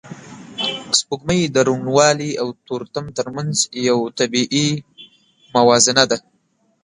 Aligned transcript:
سپوږمۍ 0.99 1.39
د 1.45 1.57
روڼوالی 1.67 2.31
او 2.41 2.47
تورتم 2.65 3.05
تر 3.17 3.27
منځ 3.35 3.55
یو 3.87 3.99
طبیعي 4.19 4.69
موازنه 5.55 6.03
ده 6.11 6.17